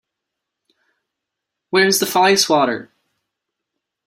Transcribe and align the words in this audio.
Where 1.69 1.85
is 1.85 1.99
the 1.99 2.07
fly 2.07 2.33
swatter? 2.33 2.91